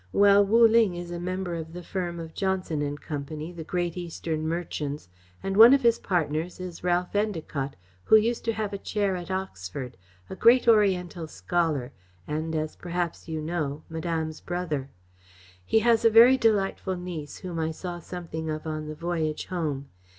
[0.11, 3.95] Well, Wu Ling is a member of the firm of Johnson and Company, the great
[3.95, 5.07] Eastern merchants,
[5.43, 7.73] and one of his partners is Ralph Endacott,
[8.05, 11.91] who used to have a Chair at Oxford, a great Oriental scholar,
[12.27, 14.89] and as you perhaps know Madame's brother.
[15.63, 19.87] He has a very delightful niece whom I saw something of on the voyage home.